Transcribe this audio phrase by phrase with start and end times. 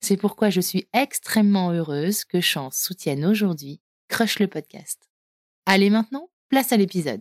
[0.00, 4.98] C'est pourquoi je suis extrêmement heureuse que Chance soutienne aujourd'hui Crush le podcast.
[5.66, 7.20] Allez maintenant, place à l'épisode.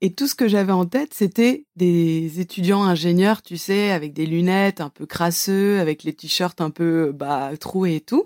[0.00, 4.24] Et tout ce que j'avais en tête, c'était des étudiants ingénieurs, tu sais, avec des
[4.24, 8.24] lunettes un peu crasseux, avec les t-shirts un peu bah, troués et tout.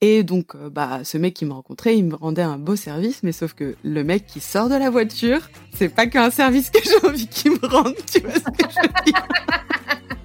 [0.00, 3.22] Et donc, euh, bah, ce mec qui me rencontrait, il me rendait un beau service,
[3.22, 6.80] mais sauf que le mec qui sort de la voiture, c'est pas qu'un service que
[6.82, 9.28] j'ai envie qu'il me rende, tu vois ce que je veux dire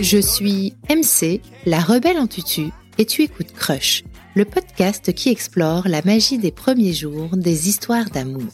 [0.00, 5.88] Je suis MC, la rebelle en tutu, et tu écoutes Crush, le podcast qui explore
[5.88, 8.52] la magie des premiers jours des histoires d'amour.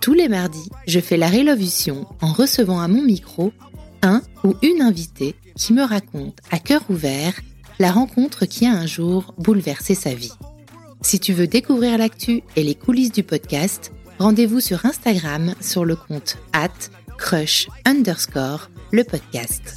[0.00, 3.52] Tous les mardis, je fais la révolution en recevant à mon micro
[4.02, 7.34] un ou une invitée qui me raconte à cœur ouvert
[7.78, 10.32] la rencontre qui a un jour bouleversé sa vie.
[11.00, 15.96] Si tu veux découvrir l'actu et les coulisses du podcast, rendez-vous sur Instagram sur le
[15.96, 16.68] compte at
[17.18, 19.76] crush underscore le podcast.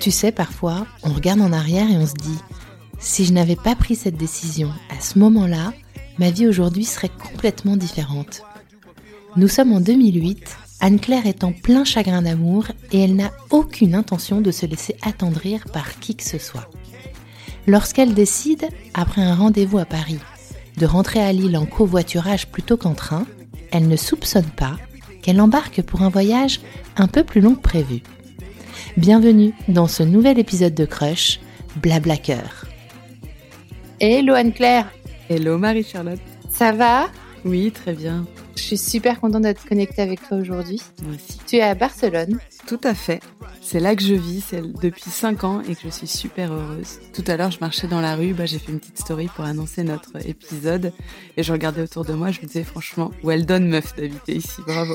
[0.00, 2.38] Tu sais, parfois, on regarde en arrière et on se dit,
[2.98, 5.72] si je n'avais pas pris cette décision à ce moment-là,
[6.18, 8.42] ma vie aujourd'hui serait complètement différente.
[9.36, 14.40] Nous sommes en 2008, Anne-Claire est en plein chagrin d'amour et elle n'a aucune intention
[14.40, 16.70] de se laisser attendrir par qui que ce soit.
[17.70, 20.18] Lorsqu'elle décide, après un rendez-vous à Paris,
[20.76, 23.26] de rentrer à Lille en covoiturage plutôt qu'en train,
[23.70, 24.76] elle ne soupçonne pas
[25.22, 26.60] qu'elle embarque pour un voyage
[26.96, 28.02] un peu plus long que prévu.
[28.96, 31.38] Bienvenue dans ce nouvel épisode de Crush,
[31.76, 32.64] Blabla Cœur.
[34.00, 34.90] Hello Anne-Claire
[35.28, 36.18] Hello Marie-Charlotte
[36.50, 37.08] Ça va?
[37.44, 38.26] Oui, très bien.
[38.60, 40.82] Je suis super contente d'être connectée avec toi aujourd'hui.
[41.02, 41.38] Moi aussi.
[41.46, 42.38] Tu es à Barcelone.
[42.66, 43.20] Tout à fait.
[43.62, 46.98] C'est là que je vis, c'est depuis 5 ans et que je suis super heureuse.
[47.14, 49.46] Tout à l'heure, je marchais dans la rue, bah, j'ai fait une petite story pour
[49.46, 50.92] annoncer notre épisode
[51.38, 54.60] et je regardais autour de moi, je me disais franchement, well done meuf d'habiter ici,
[54.66, 54.94] bravo.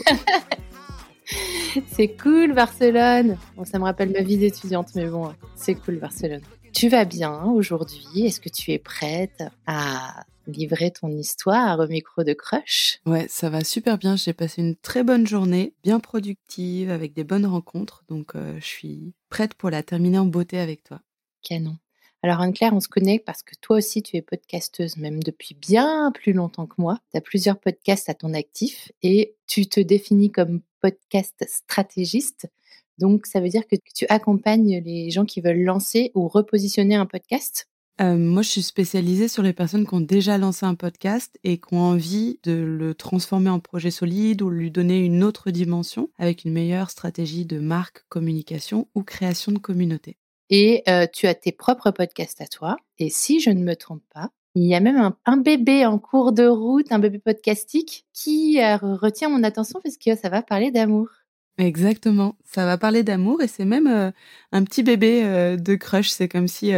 [1.92, 3.38] c'est cool Barcelone.
[3.58, 6.42] Bon, ça me rappelle ma vie d'étudiante, mais bon, c'est cool Barcelone.
[6.72, 8.26] Tu vas bien aujourd'hui?
[8.26, 13.50] Est-ce que tu es prête à livrer ton histoire au micro de Crush Ouais, ça
[13.50, 14.16] va super bien.
[14.16, 18.04] J'ai passé une très bonne journée, bien productive, avec des bonnes rencontres.
[18.10, 21.02] Donc, euh, je suis prête pour la terminer en beauté avec toi.
[21.42, 21.78] Canon.
[22.26, 26.12] Alors Anne-Claire, on se connaît parce que toi aussi tu es podcasteuse, même depuis bien
[26.12, 27.00] plus longtemps que moi.
[27.12, 32.50] Tu as plusieurs podcasts à ton actif et tu te définis comme podcast stratégiste.
[32.98, 37.06] Donc ça veut dire que tu accompagnes les gens qui veulent lancer ou repositionner un
[37.06, 37.68] podcast?
[38.02, 41.58] Euh, moi, je suis spécialisée sur les personnes qui ont déjà lancé un podcast et
[41.58, 46.10] qui ont envie de le transformer en projet solide ou lui donner une autre dimension
[46.20, 50.18] avec une meilleure stratégie de marque, communication ou création de communauté.
[50.50, 52.76] Et euh, tu as tes propres podcasts à toi.
[53.00, 56.34] Et si je ne me trompe pas, il y a même un, bébé en cours
[56.34, 60.70] de route, un bébé podcastique, qui euh, retient mon attention parce que ça va parler
[60.70, 61.08] d'amour.
[61.58, 64.12] Exactement, ça va parler d'amour et c'est même
[64.52, 66.10] un petit bébé de crush.
[66.10, 66.74] C'est comme si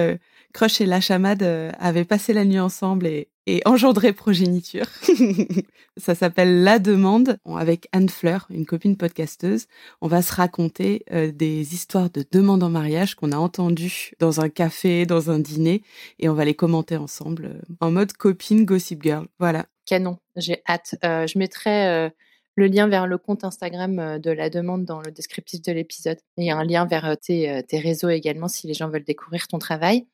[0.54, 3.30] Crush et la chamade euh, avaient passé la nuit ensemble et,
[3.64, 4.88] engendré progéniture.
[5.98, 9.68] ça s'appelle La Demande avec Anne Fleur, une copine podcasteuse.
[10.02, 14.42] On va se raconter euh, des histoires de demandes en mariage qu'on a entendues dans
[14.42, 15.82] un café, dans un dîner,
[16.20, 19.28] et on va les commenter ensemble euh, en mode copine Gossip Girl.
[19.40, 19.66] Voilà.
[19.86, 20.96] Canon, j'ai hâte.
[21.02, 22.12] je mettrai
[22.56, 26.18] le lien vers le compte Instagram de la demande dans le descriptif de l'épisode.
[26.36, 30.06] Et un lien vers tes réseaux également si les gens veulent découvrir ton travail.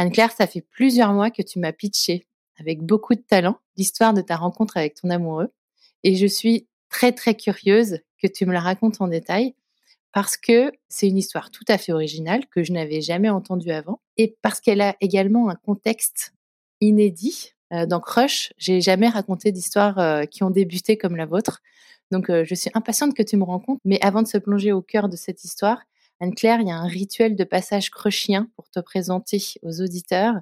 [0.00, 2.26] Anne-Claire, ça fait plusieurs mois que tu m'as pitché
[2.58, 5.52] avec beaucoup de talent l'histoire de ta rencontre avec ton amoureux.
[6.04, 9.54] Et je suis très, très curieuse que tu me la racontes en détail
[10.12, 14.00] parce que c'est une histoire tout à fait originale que je n'avais jamais entendue avant
[14.16, 16.32] et parce qu'elle a également un contexte
[16.80, 17.52] inédit.
[17.74, 21.60] Euh, dans Crush, j'ai jamais raconté d'histoires euh, qui ont débuté comme la vôtre.
[22.10, 23.82] Donc, euh, je suis impatiente que tu me rencontres.
[23.84, 25.82] Mais avant de se plonger au cœur de cette histoire,
[26.20, 30.34] Anne-Claire, il y a un rituel de passage crushien pour te présenter aux auditeurs.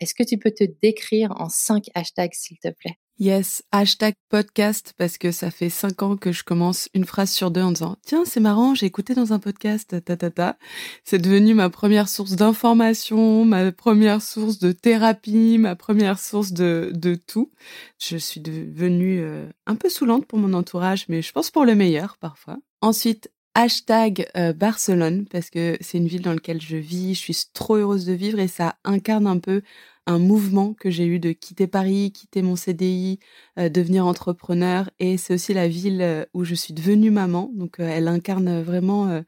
[0.00, 2.98] Est-ce que tu peux te décrire en cinq hashtags, s'il te plaît?
[3.18, 7.50] Yes, hashtag podcast parce que ça fait cinq ans que je commence une phrase sur
[7.50, 10.56] deux en disant tiens c'est marrant j'ai écouté dans un podcast ta ta ta.
[11.04, 16.90] C'est devenu ma première source d'information, ma première source de thérapie, ma première source de
[16.94, 17.52] de tout.
[17.98, 21.74] Je suis devenue euh, un peu saoulante pour mon entourage mais je pense pour le
[21.74, 22.56] meilleur parfois.
[22.80, 27.36] Ensuite hashtag euh, Barcelone parce que c'est une ville dans laquelle je vis, je suis
[27.52, 29.62] trop heureuse de vivre et ça incarne un peu
[30.06, 33.18] un mouvement que j'ai eu de quitter Paris, quitter mon CDI,
[33.58, 34.90] euh, devenir entrepreneur.
[34.98, 37.50] Et c'est aussi la ville euh, où je suis devenue maman.
[37.54, 39.22] Donc, euh, elle incarne vraiment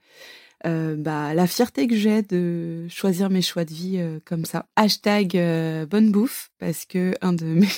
[0.64, 4.66] bah, la fierté que j'ai de choisir mes choix de vie comme ça.
[4.76, 5.32] Hashtag
[5.86, 7.68] bonne bouffe, parce que un de mes...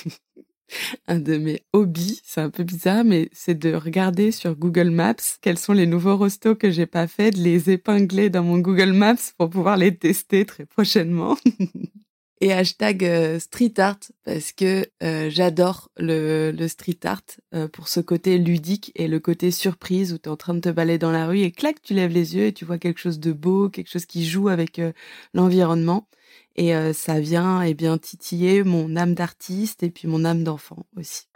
[1.07, 5.15] un de mes hobbies, c'est un peu bizarre, mais c'est de regarder sur Google Maps
[5.41, 8.93] quels sont les nouveaux restos que j'ai pas fait, de les épingler dans mon Google
[8.93, 11.37] Maps pour pouvoir les tester très prochainement.
[12.41, 17.23] et hashtag euh, street art parce que euh, j'adore le, street art
[17.53, 20.59] euh, pour ce côté ludique et le côté surprise où tu es en train de
[20.59, 22.99] te balader dans la rue et clac, tu lèves les yeux et tu vois quelque
[22.99, 24.81] chose de beau, quelque chose qui joue avec
[25.33, 26.07] l'environnement.
[26.57, 30.85] Et ça vient et eh bien titiller mon âme d'artiste et puis mon âme d'enfant
[30.95, 31.27] aussi.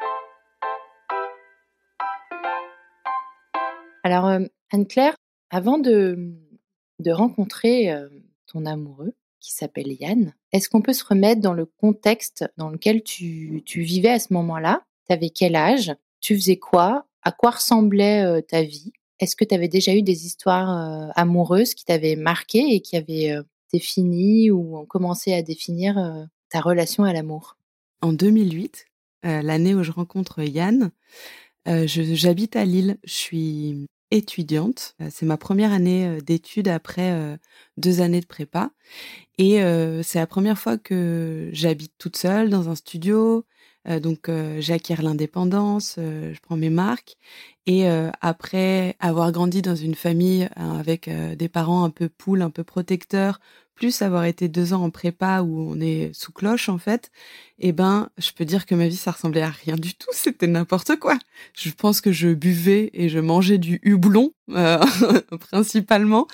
[4.04, 4.40] Alors,
[4.72, 5.16] Anne-Claire,
[5.52, 6.34] avant de,
[6.98, 7.96] de rencontrer
[8.48, 10.34] ton amoureux, qui s'appelle Yann.
[10.54, 14.84] Est-ce qu'on peut se remettre dans le contexte dans lequel tu, vivais à ce moment-là?
[15.08, 15.94] Tu avais quel âge?
[16.22, 17.08] Tu faisais quoi?
[17.24, 18.94] À quoi ressemblait euh, ta vie?
[19.20, 22.96] Est-ce que tu avais déjà eu des histoires euh, amoureuses qui t'avaient marqué et qui
[22.96, 27.58] avaient euh, défini ou ont commencé à définir ta relation à l'amour?
[28.02, 28.86] En 2008,
[29.24, 30.92] l'année où je rencontre Yann,
[31.66, 32.98] j'habite à Lille.
[33.04, 34.96] Je suis étudiante.
[35.10, 37.40] C'est ma première année d'études après
[37.78, 38.72] deux années de prépa.
[39.38, 39.62] Et
[40.04, 43.46] c'est la première fois que j'habite toute seule dans un studio.
[43.86, 44.30] Donc
[44.60, 47.18] j'acquiers l'indépendance, je prends mes marques.
[47.66, 47.88] Et
[48.22, 53.40] après avoir grandi dans une famille avec des parents un peu poules, un peu protecteurs,
[53.82, 57.12] plus avoir été deux ans en prépa où on est sous cloche en fait,
[57.58, 60.10] eh ben, je peux dire que ma vie ça ressemblait à rien du tout.
[60.14, 61.18] C'était n'importe quoi.
[61.56, 64.78] Je pense que je buvais et je mangeais du hublon euh,
[65.50, 66.28] principalement,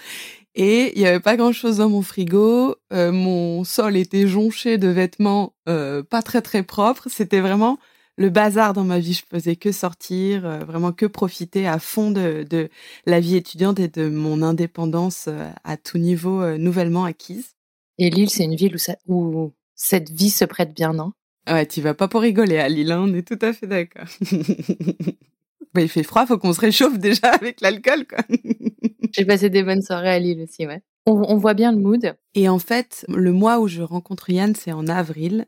[0.60, 2.76] et il y avait pas grand chose dans mon frigo.
[2.92, 7.10] Euh, mon sol était jonché de vêtements euh, pas très très propres.
[7.12, 7.78] C'était vraiment
[8.18, 9.14] le bazar dans ma vie.
[9.14, 12.70] Je faisais que sortir, euh, vraiment que profiter à fond de, de,
[13.06, 15.30] la vie étudiante et de mon indépendance
[15.64, 17.52] à tout niveau nouvellement acquise.
[18.00, 21.12] Et Lille, c'est une ville où, ça, où cette vie se prête bien, non?
[21.48, 24.08] Ouais, tu vas pas pour rigoler à Lille, hein, on est tout à fait d'accord.
[25.76, 28.24] bah, il fait froid, faut qu'on se réchauffe déjà avec l'alcool, quoi.
[29.18, 30.82] J'ai passé des bonnes soirées à Lille aussi, ouais.
[31.10, 32.18] On, voit bien le mood.
[32.36, 35.46] Et en fait, le mois où je rencontre Yann, c'est en avril.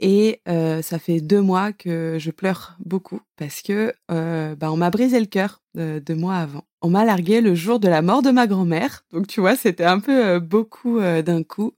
[0.00, 4.76] Et euh, ça fait deux mois que je pleure beaucoup parce que euh, bah, on
[4.76, 6.64] m'a brisé le cœur euh, deux mois avant.
[6.82, 9.04] On m'a largué le jour de la mort de ma grand-mère.
[9.12, 11.74] Donc tu vois, c'était un peu beaucoup d'un coup.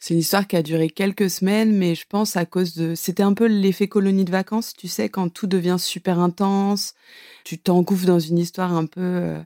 [0.00, 2.94] C'est une histoire qui a duré quelques semaines, mais je pense à cause de...
[2.94, 6.94] C'était un peu l'effet colonie de vacances, tu sais, quand tout devient super intense,
[7.44, 9.36] tu t'engouffres dans une histoire un peu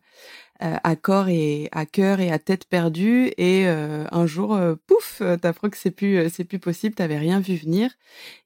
[0.61, 5.23] à corps et à cœur et à tête perdue et euh, un jour euh, pouf
[5.41, 7.91] t'apprends que c'est plus c'est plus possible t'avais rien vu venir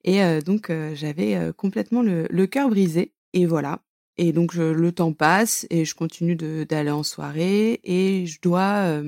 [0.05, 3.83] et donc j'avais complètement le, le cœur brisé et voilà.
[4.17, 9.01] Et donc je, le temps passe et je continue d'aller en soirée et je dois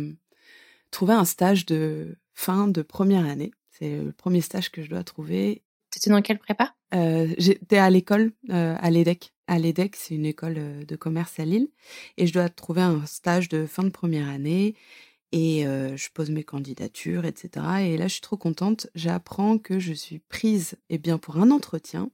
[0.90, 3.52] trouver un stage de fin de première année.
[3.70, 5.62] C'est le premier stage que je dois trouver.
[5.96, 6.74] Étais dans quelle prépa?
[7.38, 11.68] J'étais à l'école à l'EDEC à l'EDEC, c'est une école euh, de commerce à Lille,
[12.16, 14.74] et je dois trouver un stage de fin de première année,
[15.30, 17.66] et euh, je pose mes candidatures, etc.
[17.80, 18.86] Et là, je suis trop contente.
[18.94, 22.10] J'apprends que je suis prise eh bien, pour un entretien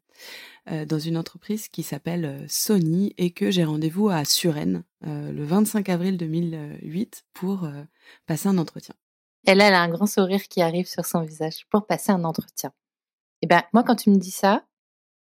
[0.70, 5.88] euh, dans une entreprise qui s'appelle Sony et que j'ai rendez-vous à Suresnes le 25
[5.88, 7.68] avril 2008 pour
[8.26, 8.94] passer un entretien.
[9.46, 12.70] Elle, elle a un grand sourire qui arrive sur son visage pour passer un entretien.
[13.40, 14.64] Et eh ben moi, quand tu me dis ça,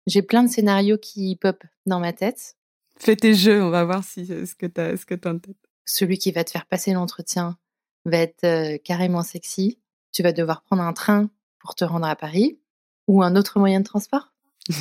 [0.08, 2.58] j'ai plein de scénarios qui pop dans ma tête.
[2.98, 5.58] Fais tes jeux, on va voir si ce que t'as, ce que t'as en tête.
[5.86, 7.58] Celui qui va te faire passer l'entretien
[8.06, 9.80] va être euh, carrément sexy.
[10.12, 11.30] Tu vas devoir prendre un train
[11.60, 12.60] pour te rendre à Paris
[13.08, 14.34] ou un autre moyen de transport.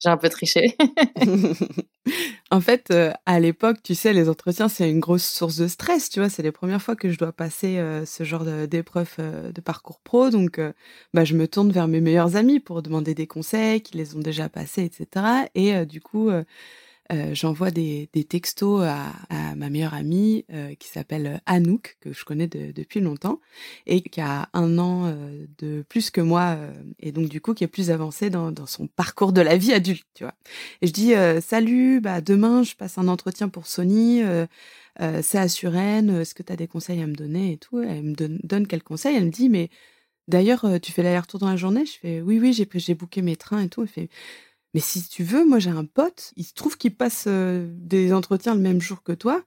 [0.00, 0.76] J'ai un peu triché.
[2.50, 6.08] en fait, euh, à l'époque, tu sais, les entretiens, c'est une grosse source de stress,
[6.08, 6.28] tu vois.
[6.28, 10.00] C'est les premières fois que je dois passer euh, ce genre d'épreuve de, de, parcours
[10.00, 10.30] pro.
[10.30, 10.60] Donc,
[11.14, 14.20] bah, je me tourne vers mes meilleurs amis pour demander des conseils, qui les ont
[14.20, 15.48] déjà passés, etc.
[15.54, 16.30] Et du coup,
[17.10, 22.12] euh, j'envoie des, des, textos à, à, ma meilleure amie euh, qui s'appelle Anouk, que
[22.12, 23.40] je connais depuis longtemps,
[23.86, 26.58] et qui a un an euh, de plus que moi,
[27.00, 29.72] et donc du coup qui est plus avancé dans, dans, son parcours de la vie
[29.72, 30.34] adulte, tu vois.
[30.82, 34.22] Et je dis salut, bah demain je passe un entretien pour Sony.
[35.22, 37.80] c'est à Suresnes, est-ce que tu as des conseils à me donner et tout?
[37.80, 39.70] Elle me donne, donne quel conseil Elle me dit, mais
[40.28, 41.86] d'ailleurs, tu fais l'aller-retour dans la journée?
[41.86, 43.82] Je fais, oui, oui, j'ai, j'ai booké mes trains et tout.
[43.82, 44.10] Elle fait,
[44.74, 48.12] mais si tu veux, moi j'ai un pote, il se trouve qu'il passe euh, des
[48.12, 49.42] entretiens le même jour que toi.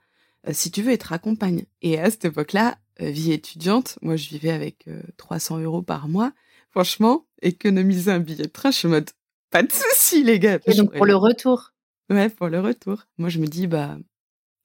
[0.47, 1.65] Euh, si tu veux, il te raccompagne.
[1.81, 6.33] Et à cette époque-là, euh, vie étudiante, moi je vivais avec 300 euros par mois.
[6.71, 9.09] Franchement, économiser un billet de train, je suis mode,
[9.51, 10.59] pas de souci les gars.
[10.65, 11.73] Et donc pour le retour?
[12.09, 13.05] Ouais, pour le retour.
[13.17, 13.97] Moi je me dis, bah,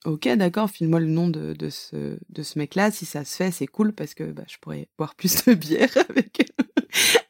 [0.07, 2.91] ok, d'accord, file-moi le nom de, de ce, de ce mec-là.
[2.91, 5.93] Si ça se fait, c'est cool parce que bah, je pourrais boire plus de bière
[6.09, 6.51] avec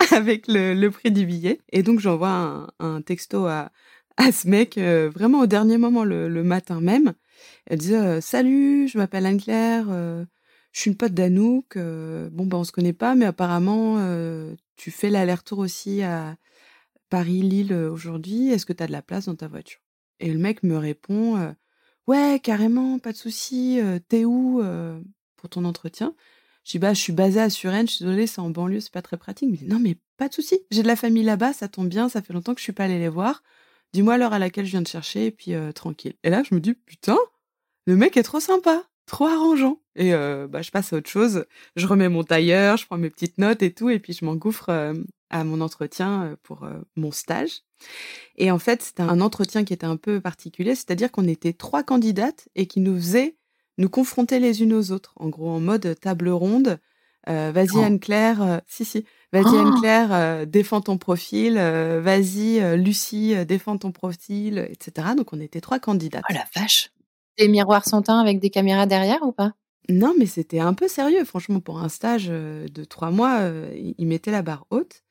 [0.12, 1.60] avec le, prix du billet.
[1.72, 3.70] Et donc j'envoie un, texto à,
[4.16, 7.14] à ce mec euh, vraiment au dernier moment, le, matin même.
[7.66, 10.24] Elle dit euh, Salut, je m'appelle Anne-Claire, euh,
[10.72, 11.76] je suis une pote d'Anouk.
[11.76, 13.96] bon, ben on se connaît pas, mais apparemment,
[14.76, 16.36] tu fais l'aller-retour aussi à
[17.08, 18.50] Paris-Lille aujourd'hui.
[18.50, 19.80] Est-ce que tu as de la place dans ta voiture?
[20.20, 21.54] Et le mec me répond
[22.06, 23.80] Ouais, carrément, pas de souci.
[24.08, 24.62] T'es où
[25.36, 26.14] pour ton entretien?
[26.66, 28.92] Je dis, bah, je suis basée à Suresnes, je suis désolée, c'est en banlieue, c'est
[28.92, 29.48] pas très pratique.
[29.48, 30.58] Il me dit, non, mais pas de souci.
[30.72, 32.84] J'ai de la famille là-bas, ça tombe bien, ça fait longtemps que je suis pas
[32.84, 33.44] allée les voir.
[33.92, 36.14] Dis-moi l'heure à laquelle je viens de chercher, et puis euh, tranquille.
[36.24, 37.18] Et là, je me dis, putain,
[37.86, 39.80] le mec est trop sympa, trop arrangeant.
[39.94, 41.44] Et euh, bah, je passe à autre chose.
[41.76, 44.70] Je remets mon tailleur, je prends mes petites notes et tout, et puis je m'engouffre
[44.70, 44.94] euh,
[45.30, 47.62] à mon entretien pour mon stage.
[48.38, 51.84] Et en fait, c'était un entretien qui était un peu particulier, c'est-à-dire qu'on était trois
[51.84, 53.36] candidates et qui nous faisaient
[53.78, 56.78] nous confronter les unes aux autres, en gros en mode table ronde.
[57.28, 57.80] Euh, vas-y oh.
[57.80, 59.58] Anne-Claire, euh, si si, vas-y oh.
[59.58, 65.08] Anne-Claire, euh, défends ton profil, vas-y Lucie, défends ton profil, etc.
[65.16, 66.24] Donc on était trois candidates.
[66.30, 66.92] Oh la vache
[67.38, 69.52] Des miroirs sont teints avec des caméras derrière ou pas?
[69.88, 73.40] Non, mais c'était un peu sérieux, franchement, pour un stage de trois mois,
[73.98, 75.04] ils mettaient la barre haute.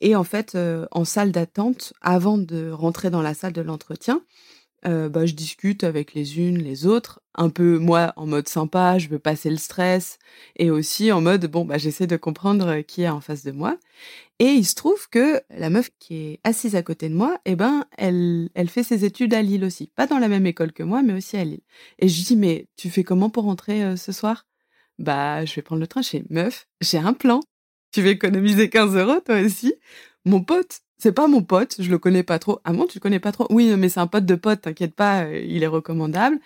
[0.00, 0.58] Et en fait,
[0.90, 4.22] en salle d'attente, avant de rentrer dans la salle de l'entretien,
[4.84, 9.08] bah, je discute avec les unes, les autres, un peu moi en mode sympa, je
[9.08, 10.18] veux passer le stress,
[10.56, 13.78] et aussi en mode bon bah j'essaie de comprendre qui est en face de moi.
[14.38, 17.56] Et il se trouve que la meuf qui est assise à côté de moi, eh
[17.56, 20.82] ben elle elle fait ses études à Lille aussi, pas dans la même école que
[20.82, 21.62] moi, mais aussi à Lille.
[21.98, 24.46] Et je dis mais tu fais comment pour rentrer ce soir?
[24.98, 27.40] Bah je vais prendre le train chez meuf, j'ai un plan.
[27.92, 29.74] Tu veux économiser 15 euros toi aussi?
[30.24, 32.60] Mon pote, c'est pas mon pote, je le connais pas trop.
[32.64, 33.46] Ah bon, tu le connais pas trop?
[33.50, 36.38] Oui, mais c'est un pote de pote, t'inquiète pas, euh, il est recommandable.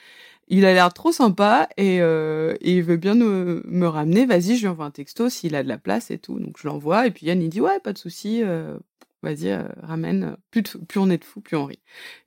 [0.48, 4.26] Il a l'air trop sympa et, euh, il veut bien me ramener.
[4.26, 6.38] Vas-y, je lui envoie un texto s'il a de la place et tout.
[6.38, 8.78] Donc je l'envoie et puis Yann il dit ouais, pas de souci, euh,
[9.22, 10.36] vas-y, ramène.
[10.50, 10.64] Plus,
[10.96, 11.80] on est de fous, plus on rit.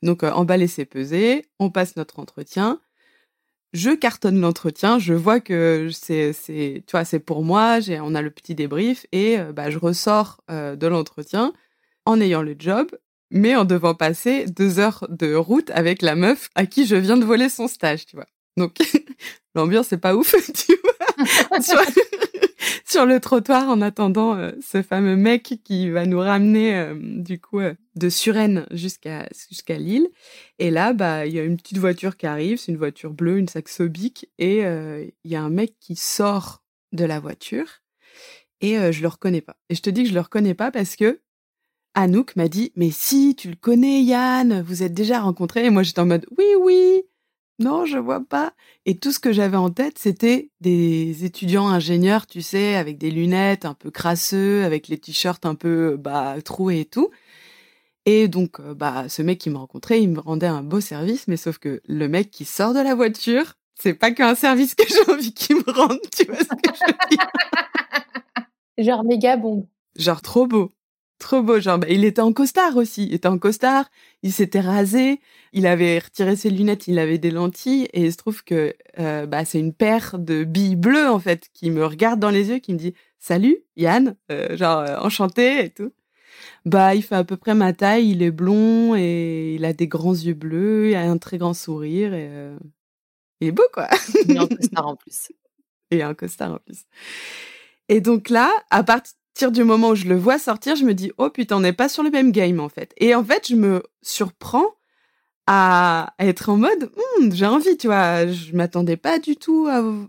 [0.04, 2.82] Donc emballer c'est peser, on passe notre entretien.
[3.74, 6.34] Je cartonne l'entretien, je vois que c'est,
[7.26, 7.80] pour moi.
[8.02, 11.54] On a le petit débrief et bah je ressors de l'entretien
[12.08, 12.88] en ayant le job,
[13.32, 17.18] mais en devant passer deux heures de route avec la meuf à qui je viens
[17.18, 18.28] de voler son stage, tu vois.
[18.56, 18.78] Donc,
[19.56, 21.60] l'ambiance est pas ouf, tu vois.
[22.86, 27.42] sur, le trottoir en attendant euh, ce fameux mec qui va nous ramener, euh, du
[27.42, 29.28] coup, euh, de Suresnes jusqu'à
[29.78, 30.08] Lille.
[30.60, 33.38] Et là, bah, il y a une petite voiture qui arrive, c'est une voiture bleue,
[33.38, 37.82] une Saxo Bic, et il y a un mec qui sort de la voiture
[38.62, 39.58] et je le reconnais pas.
[39.70, 41.20] Et je te dis que je le reconnais pas parce que
[41.98, 45.66] Anouk m'a dit Mais si, tu le connais, Yann, vous êtes déjà rencontrés.
[45.66, 47.04] Et moi, j'étais en mode Oui, oui,
[47.58, 48.54] non, je vois pas.
[48.86, 53.10] Et tout ce que j'avais en tête, c'était des étudiants ingénieurs, tu sais, avec des
[53.10, 57.10] lunettes un peu crasseux, avec les t-shirts un peu bah, troués et tout.
[58.06, 61.28] Et donc, euh, bah, ce mec qui m'a rencontré, il me rendait un beau service,
[61.28, 64.84] mais sauf que le mec qui sort de la voiture, c'est pas qu'un service que
[64.88, 67.28] j'ai envie qu'il me rende, tu vois ce que je veux dire
[68.78, 69.68] Genre méga bon.
[69.96, 70.72] Genre trop beau.
[71.20, 73.06] Trop beau, genre, bah, il était en costard aussi.
[73.08, 73.86] Il était en costard,
[74.22, 75.20] il s'était rasé,
[75.52, 79.26] il avait retiré ses lunettes, il avait des lentilles, et il se trouve que euh,
[79.26, 82.60] bah, c'est une paire de billes bleues, en fait, qui me regarde dans les yeux,
[82.60, 85.92] qui me dit Salut, Yann, euh, genre, euh, enchanté et tout.
[86.66, 89.88] Bah, il fait à peu près ma taille, il est blond et il a des
[89.88, 92.58] grands yeux bleus, il a un très grand sourire et euh,
[93.42, 93.88] il est beau quoi.
[94.28, 95.32] Il est en costard en plus.
[95.90, 96.84] Et un costard en plus.
[97.88, 99.14] Et donc là, à partir
[99.46, 101.90] du moment où je le vois sortir, je me dis oh putain, on n'est pas
[101.90, 102.94] sur le même game en fait.
[102.98, 104.78] Et en fait, je me surprends
[105.48, 108.28] à, être en mode «Hmm, j'ai envie, tu vois.
[108.28, 109.68] Je m'attendais pas du tout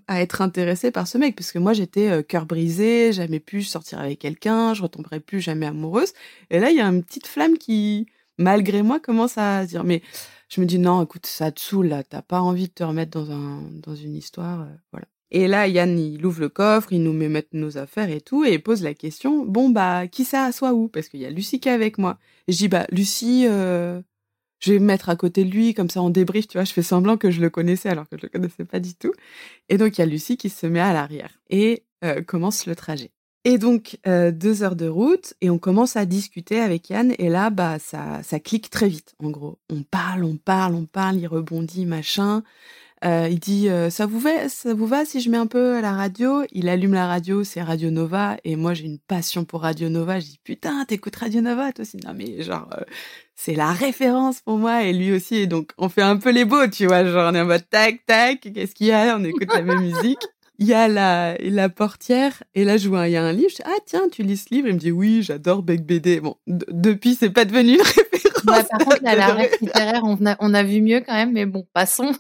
[0.08, 3.62] à, être intéressée par ce mec, parce que moi j'étais euh, cœur brisé, jamais pu
[3.62, 6.12] sortir avec quelqu'un, je retomberais plus jamais amoureuse.
[6.50, 8.06] Et là, il y a une petite flamme qui,
[8.38, 10.02] malgré moi, commence à dire mais
[10.48, 13.12] je me dis non, écoute, ça te saoule là, t'as pas envie de te remettre
[13.12, 15.06] dans un dans une histoire, euh, voilà.
[15.30, 18.44] Et là, Yann, il ouvre le coffre, il nous met mettre nos affaires et tout,
[18.44, 20.88] et il pose la question, bon, bah, qui ça assoit où?
[20.88, 22.18] Parce qu'il y a Lucie qui est avec moi.
[22.46, 24.00] Et je dis, bah, Lucie, euh,
[24.60, 26.72] je vais me mettre à côté de lui, comme ça on débrief, tu vois, je
[26.72, 29.12] fais semblant que je le connaissais alors que je le connaissais pas du tout.
[29.68, 32.74] Et donc il y a Lucie qui se met à l'arrière et euh, commence le
[32.74, 33.10] trajet.
[33.44, 37.28] Et donc euh, deux heures de route et on commence à discuter avec Yann et
[37.28, 39.58] là bah ça ça clique très vite en gros.
[39.70, 42.42] On parle, on parle, on parle, il rebondit machin.
[43.04, 45.80] Euh, il dit euh, ça vous va ça vous va si je mets un peu
[45.80, 46.42] la radio?
[46.52, 50.18] Il allume la radio c'est Radio Nova et moi j'ai une passion pour Radio Nova.
[50.18, 51.96] Je dis putain t'écoutes Radio Nova toi aussi.
[51.98, 52.82] Non mais genre euh,
[53.36, 55.36] c'est la référence pour moi et lui aussi.
[55.36, 57.04] Et donc on fait un peu les beaux tu vois.
[57.04, 59.16] Genre on est en mode tac tac qu'est-ce qu'il y a?
[59.16, 60.26] On écoute la même musique
[60.58, 63.50] il y a la, la portière et là je vois il y a un livre
[63.50, 66.20] je dis ah tiens tu lis ce livre il me dit oui j'adore Beck BD
[66.20, 70.36] bon depuis c'est pas devenu une référence bah, par contre, la ref littéraire, on a,
[70.40, 72.12] on a vu mieux quand même, mais bon, passons.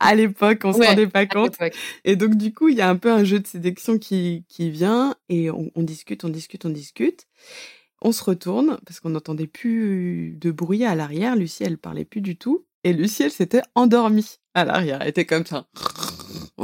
[0.00, 1.56] à l'époque, on se rendait pas compte.
[2.04, 4.70] Et donc, du coup, il y a un peu un jeu de sélection qui, qui
[4.70, 7.26] vient et on, discute, on discute, on discute.
[8.02, 11.36] On se retourne parce qu'on n'entendait plus de bruit à l'arrière.
[11.36, 12.66] Lucie, elle parlait plus du tout.
[12.82, 14.98] Et Lucie, elle s'était endormie à l'arrière.
[15.00, 15.66] Elle était comme ça.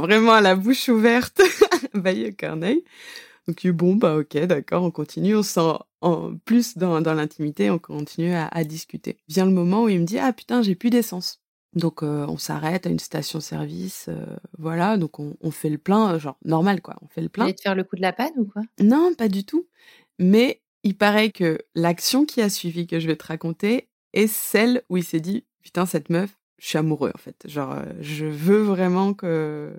[0.01, 1.41] Vraiment à la bouche ouverte,
[1.93, 2.83] baillée corneille.
[3.47, 5.35] Donc, bon, bah, ok, d'accord, on continue.
[5.35, 9.17] On sent en plus dans, dans l'intimité, on continue à, à, discuter.
[9.27, 11.41] Vient le moment où il me dit ah putain j'ai plus d'essence.
[11.73, 14.25] Donc euh, on s'arrête à une station-service, euh,
[14.57, 14.97] voilà.
[14.97, 16.95] Donc on, on, fait le plein, euh, genre normal quoi.
[17.01, 17.47] On fait le plein.
[17.47, 18.63] Et te faire le coup de la panne ou quoi?
[18.81, 19.67] Non, pas du tout.
[20.19, 24.83] Mais il paraît que l'action qui a suivi que je vais te raconter est celle
[24.89, 27.43] où il s'est dit putain cette meuf, je suis amoureux en fait.
[27.45, 29.73] Genre, euh, je veux vraiment que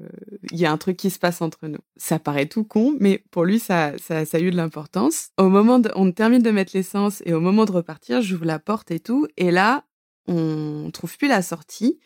[0.50, 1.78] il y a un truc qui se passe entre nous.
[1.96, 5.28] Ça paraît tout con, mais pour lui, ça, a eu de l'importance.
[5.38, 8.58] Au moment de, on termine de mettre l'essence et au moment de repartir, j'ouvre la
[8.58, 9.84] porte et tout, et là,
[10.26, 12.00] on trouve plus la sortie.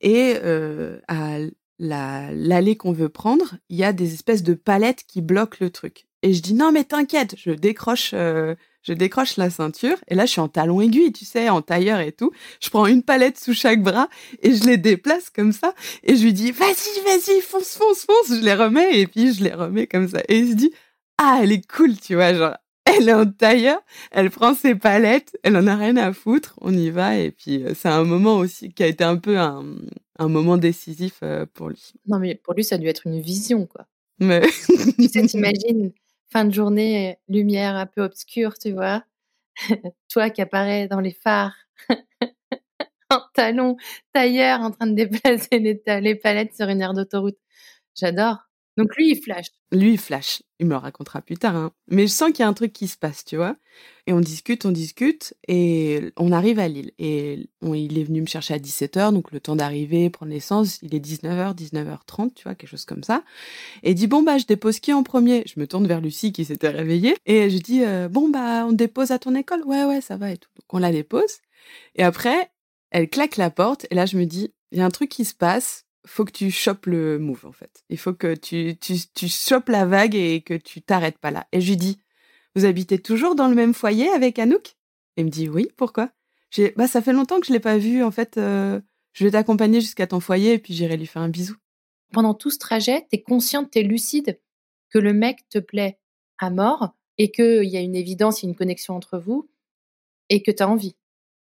[0.00, 1.36] Et euh, à
[1.78, 6.06] l'allée qu'on veut prendre, il y a des espèces de palettes qui bloquent le truc.
[6.22, 8.12] Et je dis non mais t'inquiète, je décroche.
[8.14, 8.54] Euh,
[8.86, 12.00] je décroche la ceinture et là je suis en talon aiguille, tu sais, en tailleur
[12.00, 12.30] et tout.
[12.60, 14.08] Je prends une palette sous chaque bras
[14.42, 18.38] et je les déplace comme ça et je lui dis vas-y, vas-y, fonce, fonce, fonce.
[18.38, 20.20] Je les remets et puis je les remets comme ça.
[20.28, 20.72] Et il se dit
[21.18, 23.80] ah elle est cool, tu vois, genre elle est en tailleur,
[24.12, 27.64] elle prend ses palettes, elle en a rien à foutre, on y va et puis
[27.64, 29.64] euh, c'est un moment aussi qui a été un peu un,
[30.18, 31.92] un moment décisif euh, pour lui.
[32.06, 33.86] Non mais pour lui ça a dû être une vision quoi.
[34.20, 34.42] Mais
[34.98, 35.92] tu sais, t'imagines
[36.30, 39.04] fin de journée, lumière un peu obscure, tu vois.
[40.10, 41.56] Toi qui apparaît dans les phares
[43.10, 43.76] en talon,
[44.12, 47.38] tailleur, en train de déplacer les, les palettes sur une aire d'autoroute.
[47.94, 48.45] J'adore.
[48.76, 49.46] Donc lui, il flash.
[49.72, 50.42] Lui, il flash.
[50.58, 51.56] Il me le racontera plus tard.
[51.56, 51.72] Hein.
[51.88, 53.56] Mais je sens qu'il y a un truc qui se passe, tu vois.
[54.06, 56.92] Et on discute, on discute, et on arrive à Lille.
[56.98, 60.94] Et il est venu me chercher à 17h, donc le temps d'arriver, prendre l'essence, il
[60.94, 63.24] est 19h, 19h30, tu vois, quelque chose comme ça.
[63.82, 65.44] Et il dit, bon, bah, je dépose qui en premier?
[65.46, 68.72] Je me tourne vers Lucie qui s'était réveillée, et je dis, euh, bon, bah, on
[68.72, 69.62] dépose à ton école?
[69.64, 70.50] Ouais, ouais, ça va et tout.
[70.56, 71.38] Donc on la dépose.
[71.96, 72.50] Et après,
[72.90, 75.24] elle claque la porte, et là, je me dis, il y a un truc qui
[75.24, 77.84] se passe, faut que tu chopes le move en fait.
[77.90, 81.46] Il faut que tu, tu, tu chopes la vague et que tu t'arrêtes pas là.
[81.52, 81.98] Et je lui dis,
[82.54, 84.76] vous habitez toujours dans le même foyer avec Anouk?
[85.16, 86.10] Il me dit oui, pourquoi?
[86.50, 88.38] J'ai bah ça fait longtemps que je l'ai pas vu en fait.
[88.38, 88.80] Euh,
[89.12, 91.56] je vais t'accompagner jusqu'à ton foyer et puis j'irai lui faire un bisou.
[92.12, 94.38] Pendant tout ce trajet, t'es consciente, t'es lucide
[94.90, 95.98] que le mec te plaît
[96.38, 99.48] à mort et qu'il y a une évidence, il y a une connexion entre vous
[100.28, 100.96] et que t'as envie.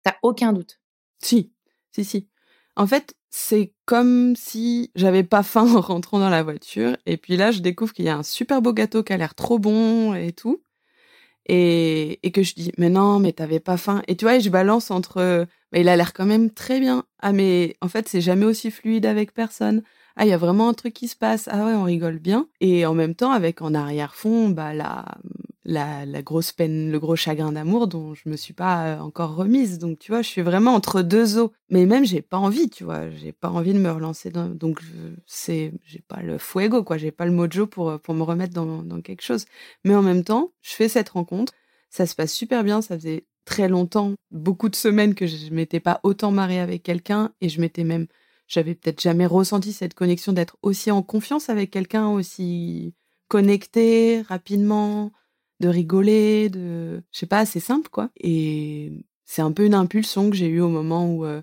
[0.03, 0.79] T'as aucun doute.
[1.19, 1.51] Si,
[1.91, 2.27] si, si.
[2.75, 6.97] En fait, c'est comme si j'avais pas faim en rentrant dans la voiture.
[7.05, 9.35] Et puis là, je découvre qu'il y a un super beau gâteau qui a l'air
[9.35, 10.61] trop bon et tout.
[11.47, 14.01] Et, et que je dis, mais non, mais t'avais pas faim.
[14.07, 17.05] Et tu vois, je balance entre, bah, il a l'air quand même très bien.
[17.19, 19.83] Ah, mais en fait, c'est jamais aussi fluide avec personne.
[20.15, 21.47] Ah, il y a vraiment un truc qui se passe.
[21.51, 22.47] Ah ouais, on rigole bien.
[22.61, 25.05] Et en même temps, avec en arrière-fond, bah, la,
[25.65, 29.79] la, grosse peine, le gros chagrin d'amour dont je me suis pas euh, encore remise.
[29.79, 31.51] Donc, tu vois, je suis vraiment entre deux eaux.
[31.69, 34.29] Mais même, j'ai pas envie, tu vois, j'ai pas envie de me relancer.
[34.31, 34.79] Donc,
[35.25, 36.97] c'est, j'ai pas le fuego, quoi.
[36.97, 39.45] J'ai pas le mojo pour, pour me remettre dans, dans quelque chose.
[39.83, 41.53] Mais en même temps, je fais cette rencontre.
[41.89, 42.81] Ça se passe super bien.
[42.81, 47.31] Ça faisait très longtemps, beaucoup de semaines que je m'étais pas autant marrée avec quelqu'un
[47.41, 48.07] et je m'étais même,
[48.47, 52.95] j'avais peut-être jamais ressenti cette connexion d'être aussi en confiance avec quelqu'un, aussi
[53.27, 55.11] connecté rapidement,
[55.59, 58.09] de rigoler, de, je sais pas, c'est simple quoi.
[58.17, 58.91] Et
[59.25, 61.41] c'est un peu une impulsion que j'ai eue au moment où euh,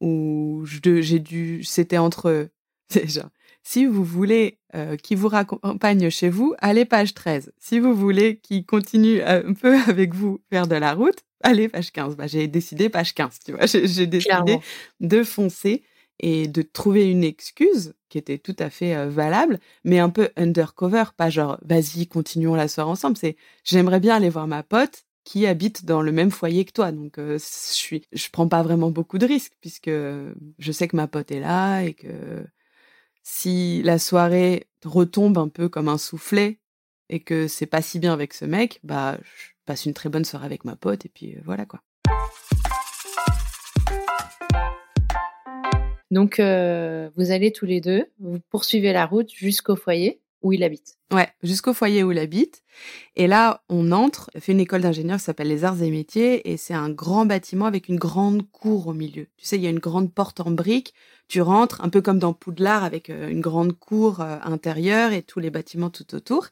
[0.00, 2.48] où j'ai dû, c'était entre
[2.90, 3.30] déjà.
[3.62, 7.52] Si vous voulez euh, qu'il vous raccompagne chez vous, allez page 13.
[7.58, 11.92] Si vous voulez qu'il continue un peu avec vous faire de la route, allez page
[11.92, 12.16] 15.
[12.16, 13.66] Bah, j'ai décidé page 15, tu vois.
[13.66, 14.58] J'ai décidé
[15.00, 15.82] de foncer
[16.20, 21.04] et de trouver une excuse qui était tout à fait valable, mais un peu undercover,
[21.16, 23.16] pas genre vas-y, continuons la soirée ensemble.
[23.16, 26.92] C'est j'aimerais bien aller voir ma pote qui habite dans le même foyer que toi.
[26.92, 31.08] Donc je suis, je prends pas vraiment beaucoup de risques puisque je sais que ma
[31.08, 32.44] pote est là et que
[33.22, 36.60] si la soirée retombe un peu comme un soufflet
[37.08, 40.24] et que c'est pas si bien avec ce mec, bah je passe une très bonne
[40.24, 41.82] soirée avec ma pote et puis voilà quoi.
[46.10, 50.64] Donc, euh, vous allez tous les deux, vous poursuivez la route jusqu'au foyer où il
[50.64, 50.96] habite.
[51.12, 52.62] Ouais, jusqu'au foyer où il habite.
[53.14, 56.56] Et là, on entre, fait une école d'ingénieur qui s'appelle les Arts et Métiers, et
[56.56, 59.26] c'est un grand bâtiment avec une grande cour au milieu.
[59.36, 60.94] Tu sais, il y a une grande porte en briques,
[61.28, 65.22] tu rentres, un peu comme dans Poudlard, avec euh, une grande cour euh, intérieure et
[65.22, 66.48] tous les bâtiments tout autour.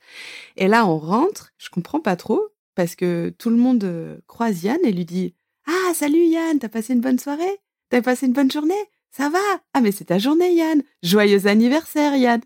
[0.56, 4.78] Et là, on rentre, je comprends pas trop, parce que tout le monde croise Yann
[4.84, 5.34] et lui dit
[5.66, 7.58] «Ah, salut Yann, t'as passé une bonne soirée?
[7.88, 8.74] T'as passé une bonne journée?
[9.10, 9.38] Ça va?
[9.74, 12.40] Ah, mais c'est ta journée, Yann Joyeux anniversaire, Yann!»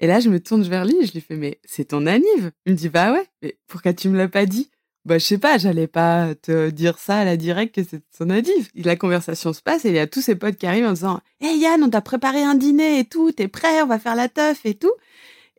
[0.00, 2.50] Et là, je me tourne vers lui et je lui fais, mais c'est ton anniv
[2.66, 4.70] Il me dit, bah ouais, mais pourquoi tu me l'as pas dit?
[5.04, 8.30] Bah, je sais pas, j'allais pas te dire ça à la directe que c'est son
[8.30, 8.70] anniv.
[8.74, 11.20] La conversation se passe et il y a tous ses potes qui arrivent en disant,
[11.40, 14.28] hé Yann, on t'a préparé un dîner et tout, t'es prêt, on va faire la
[14.28, 14.92] teuf et tout.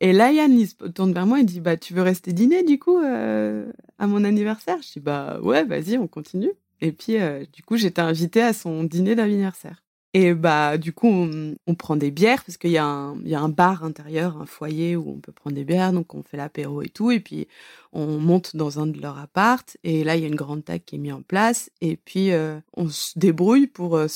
[0.01, 2.63] Et là, Yann, il se tourne vers moi et dit, bah, tu veux rester dîner
[2.63, 6.51] du coup euh, à mon anniversaire Je dis, bah ouais, vas-y, on continue.
[6.81, 9.84] Et puis, euh, du coup, j'étais invitée à son dîner d'anniversaire.
[10.17, 14.37] Et bah, du coup, on, prend des bières parce qu'il y, a un, bar intérieur,
[14.41, 15.91] un foyer où on peut prendre des bières.
[15.91, 17.11] Donc, on fait l'apéro et tout.
[17.11, 17.49] Et puis,
[17.91, 19.75] on monte dans un de leurs appartes.
[19.83, 21.69] Et là, il y a une grande table qui est mise en place.
[21.81, 24.07] Et puis, euh, on se débrouille pour euh,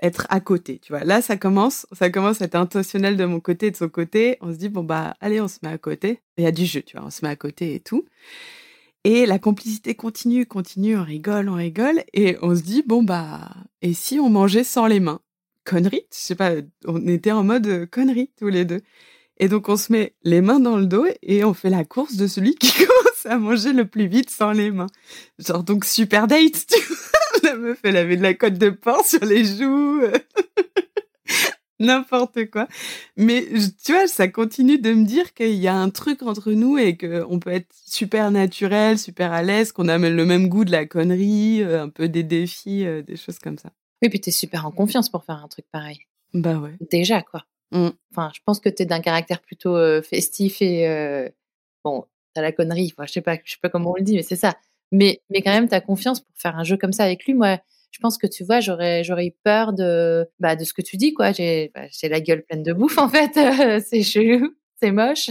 [0.00, 0.78] être à côté.
[0.78, 3.76] Tu vois, là, ça commence, ça commence à être intentionnel de mon côté et de
[3.76, 4.38] son côté.
[4.40, 6.20] On se dit, bon, bah, allez, on se met à côté.
[6.36, 8.04] Il y a du jeu, tu vois, on se met à côté et tout.
[9.02, 12.04] Et la complicité continue, continue, on rigole, on rigole.
[12.12, 13.50] Et on se dit, bon, bah,
[13.82, 15.20] et si on mangeait sans les mains?
[15.68, 16.06] Connerie.
[16.12, 16.52] Je sais pas,
[16.86, 18.80] on était en mode euh, connerie tous les deux.
[19.38, 22.16] Et donc on se met les mains dans le dos et on fait la course
[22.16, 24.88] de celui qui commence à manger le plus vite sans les mains.
[25.38, 26.96] Genre donc super date, tu vois.
[27.44, 30.02] La meuf, elle avait de la côte de porc sur les joues.
[31.78, 32.66] N'importe quoi.
[33.16, 33.46] Mais
[33.84, 36.96] tu vois, ça continue de me dire qu'il y a un truc entre nous et
[36.96, 40.86] qu'on peut être super naturel, super à l'aise, qu'on a le même goût de la
[40.86, 43.70] connerie, euh, un peu des défis, euh, des choses comme ça.
[44.02, 45.98] Oui, puis t'es super en confiance pour faire un truc pareil.
[46.34, 46.76] Bah ouais.
[46.90, 47.44] Déjà, quoi.
[47.72, 47.88] Mmh.
[48.12, 51.28] Enfin, je pense que t'es d'un caractère plutôt euh, festif et euh,
[51.84, 52.92] bon, t'as la connerie.
[52.96, 54.56] Enfin, je sais pas, je sais pas comment on le dit, mais c'est ça.
[54.92, 57.34] Mais, mais quand même, t'as confiance pour faire un jeu comme ça avec lui.
[57.34, 57.58] Moi,
[57.90, 60.96] je pense que tu vois, j'aurais, j'aurais eu peur de, bah, de ce que tu
[60.96, 61.32] dis, quoi.
[61.32, 63.32] J'ai, bah, j'ai la gueule pleine de bouffe, en fait.
[63.84, 65.30] c'est chelou, c'est moche.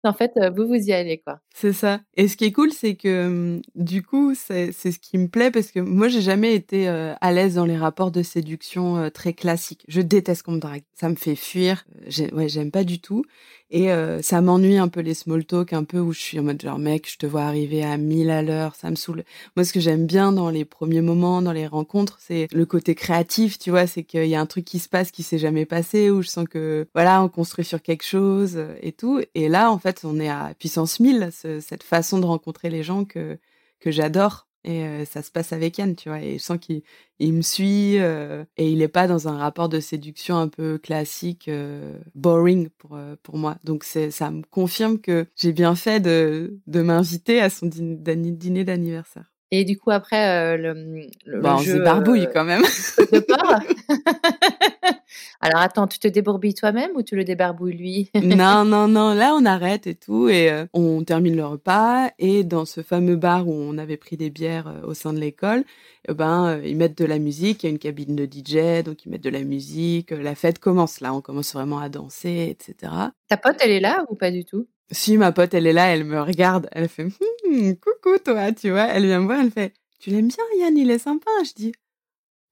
[0.04, 1.40] en fait, vous, vous y allez, quoi.
[1.54, 2.00] C'est ça.
[2.16, 5.50] Et ce qui est cool, c'est que hum, du coup, c'est ce qui me plaît
[5.50, 9.84] parce que moi, j'ai jamais été à l'aise dans les rapports de séduction très classiques.
[9.88, 10.82] Je déteste qu'on me drague.
[10.94, 11.84] Ça me fait fuir.
[12.32, 13.24] Ouais, j'aime pas du tout.
[13.70, 13.88] Et
[14.22, 16.78] ça m'ennuie un peu les small talk, un peu où je suis en mode genre
[16.78, 19.24] mec, je te vois arriver à 1000 à l'heure, ça me saoule.
[19.56, 22.94] Moi, ce que j'aime bien dans les premiers moments, dans les rencontres, c'est le côté
[22.94, 25.66] créatif, tu vois, c'est qu'il y a un truc qui se passe qui s'est jamais
[25.66, 29.20] passé, où je sens que voilà, on construit sur quelque chose et tout.
[29.34, 33.04] Et là, en fait, on est à puissance 1000, cette façon de rencontrer les gens
[33.04, 33.38] que,
[33.80, 34.46] que j'adore.
[34.62, 36.20] Et euh, ça se passe avec Yann, tu vois.
[36.20, 36.82] Et je sens qu'il
[37.18, 40.78] il me suit euh, et il n'est pas dans un rapport de séduction un peu
[40.78, 43.56] classique, euh, boring pour, pour moi.
[43.64, 49.24] Donc ça me confirme que j'ai bien fait de, de m'inviter à son dîner d'anniversaire.
[49.52, 52.62] Et du coup, après, le, le, bah, on jeu, barbouille quand même.
[55.40, 58.10] Alors attends, tu te débourbouilles toi-même ou tu le débarbouilles lui?
[58.22, 59.14] Non, non, non.
[59.14, 62.10] Là, on arrête et tout et on termine le repas.
[62.18, 65.64] Et dans ce fameux bar où on avait pris des bières au sein de l'école,
[66.08, 67.62] eh ben ils mettent de la musique.
[67.62, 70.10] Il y a une cabine de DJ, donc ils mettent de la musique.
[70.10, 71.14] La fête commence là.
[71.14, 72.92] On commence vraiment à danser, etc.
[73.28, 74.66] Ta pote, elle est là ou pas du tout?
[74.92, 77.04] Si ma pote, elle est là, elle me regarde, elle fait
[77.44, 78.86] «Hum, coucou toi, tu vois.
[78.88, 81.30] Elle vient me voir, elle fait tu l'aimes bien Yann, il est sympa?
[81.44, 81.72] Je dis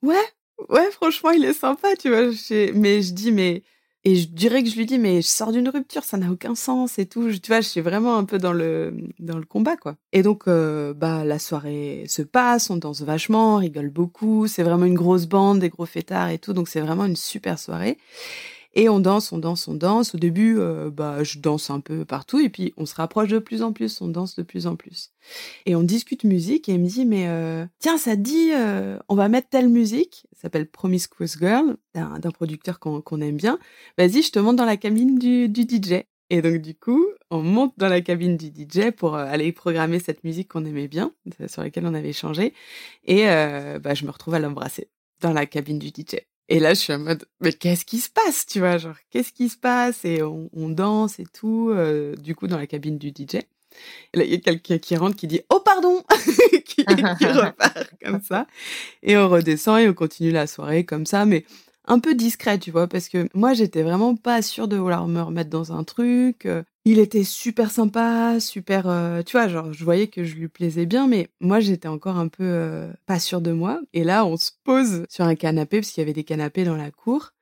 [0.03, 0.15] ouais,
[0.69, 2.31] ouais, franchement, il est sympa, tu vois.
[2.75, 3.63] Mais je dis mais
[4.05, 6.55] Et je dirais que je lui dis, mais je sors d'une rupture, ça n'a aucun
[6.57, 7.31] sens et tout.
[7.39, 9.97] tu vois, je suis vraiment un peu dans le, dans le combat, quoi.
[10.13, 14.47] Et donc, euh, bah, la soirée se passe, on danse vachement, on rigole beaucoup.
[14.49, 16.55] C'est vraiment une grosse bande, des gros fêtards et tout.
[16.55, 17.99] Donc, c'est vraiment une super soirée.
[18.79, 20.15] Et on danse, on danse, on danse.
[20.15, 22.39] Au début, euh, bah, je danse un peu partout.
[22.39, 25.11] Et puis, on se rapproche de plus en plus, on danse de plus en plus.
[25.67, 29.17] Et on discute musique et il me dit, mais euh, tiens, ça dit, euh, on
[29.17, 33.59] va mettre telle musique, ça s'appelle Promiscuous Girl, d'un producteur qu'on aime bien.
[33.99, 36.05] Vas-y, je te monte dans la cabine du, du DJ.
[36.31, 40.23] Et donc, du coup, on monte dans la cabine du DJ pour aller programmer cette
[40.23, 41.13] musique qu'on aimait bien,
[41.49, 42.55] sur laquelle on avait échangé.
[43.09, 44.89] Et bah, je me retrouve à l'embrasser
[45.21, 46.28] dans la cabine du DJ.
[46.49, 49.33] Et là, je suis en mode, mais qu'est-ce qui se passe, tu vois, genre, qu'est-ce
[49.33, 50.05] qui se passe?
[50.05, 53.37] Et on, danse et tout, euh, du coup, dans la cabine du DJ.
[54.15, 56.03] Et là, il y a quelqu'un qui rentre qui dit, oh, pardon
[56.65, 56.85] qui, qui
[57.27, 58.47] repart comme ça.
[59.03, 61.45] Et on redescend et on continue la soirée comme ça, mais
[61.85, 65.21] un peu discret, tu vois, parce que moi, j'étais vraiment pas sûre de vouloir me
[65.21, 66.49] remettre dans un truc.
[66.89, 70.49] Euh, il était super sympa, super, euh, tu vois, genre je voyais que je lui
[70.49, 73.81] plaisais bien, mais moi j'étais encore un peu euh, pas sûre de moi.
[73.93, 76.77] Et là, on se pose sur un canapé parce qu'il y avait des canapés dans
[76.77, 77.33] la cour.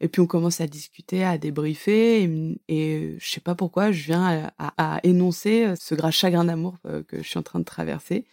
[0.00, 4.04] Et puis on commence à discuter, à débriefer, et, et je sais pas pourquoi, je
[4.04, 8.26] viens à, énoncer ce gras chagrin d'amour euh, que je suis en train de traverser.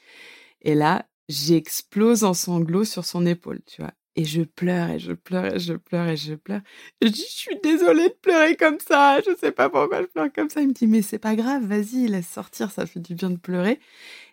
[0.61, 3.93] Et là, j'explose en sanglots sur son épaule, tu vois.
[4.15, 6.61] Et je pleure et je pleure et je pleure et je pleure.
[7.01, 9.19] je dis, je suis désolée de pleurer comme ça.
[9.21, 10.61] Je sais pas pourquoi je pleure comme ça.
[10.61, 13.37] Il me dit, mais c'est pas grave, vas-y, laisse sortir, ça fait du bien de
[13.37, 13.79] pleurer.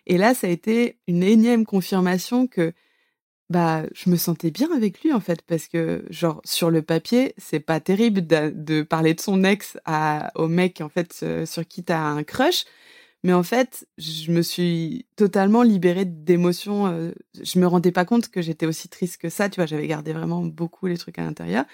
[0.05, 2.73] Et là, ça a été une énième confirmation que,
[3.49, 7.33] bah, je me sentais bien avec lui, en fait, parce que, genre, sur le papier,
[7.37, 11.83] c'est pas terrible de, parler de son ex à, au mec, en fait, sur qui
[11.83, 12.65] t'as un crush.
[13.23, 16.87] Mais en fait, je me suis totalement libérée d'émotions.
[16.87, 19.47] Euh, je me rendais pas compte que j'étais aussi triste que ça.
[19.47, 21.65] Tu vois, j'avais gardé vraiment beaucoup les trucs à l'intérieur.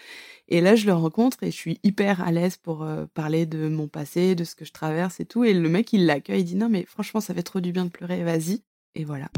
[0.50, 3.70] Et là, je le rencontre et je suis hyper à l'aise pour euh, parler de
[3.70, 5.46] mon passé, de ce que je traverse et tout.
[5.46, 7.86] Et le mec, il l'accueille, il dit non, mais franchement, ça fait trop du bien
[7.86, 8.62] de pleurer, vas-y.
[8.96, 9.30] Et voilà.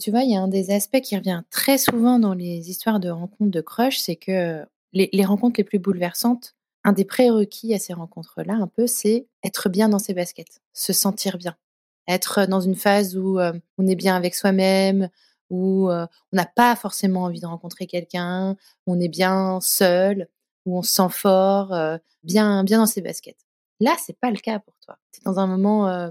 [0.00, 2.98] Tu vois, il y a un des aspects qui revient très souvent dans les histoires
[2.98, 6.56] de rencontres de crush, c'est que les rencontres les plus bouleversantes,
[6.86, 10.92] un des prérequis à ces rencontres-là, un peu, c'est être bien dans ses baskets, se
[10.92, 11.56] sentir bien,
[12.06, 15.08] être dans une phase où euh, on est bien avec soi-même,
[15.50, 20.28] où euh, on n'a pas forcément envie de rencontrer quelqu'un, on est bien seul,
[20.64, 23.44] où on se sent fort, euh, bien, bien dans ses baskets.
[23.80, 24.96] Là, c'est pas le cas pour toi.
[25.10, 26.10] Tu es dans un moment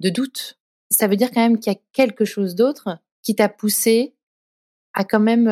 [0.00, 0.58] de doute.
[0.90, 4.14] Ça veut dire quand même qu'il y a quelque chose d'autre qui t'a poussé
[4.94, 5.46] à quand même